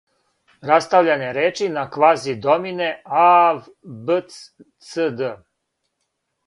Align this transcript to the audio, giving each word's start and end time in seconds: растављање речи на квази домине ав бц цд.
растављање 0.69 1.27
речи 1.37 1.67
на 1.75 1.83
квази 1.97 2.35
домине 2.47 2.89
ав 3.25 3.69
бц 4.09 4.33
цд. 4.89 5.19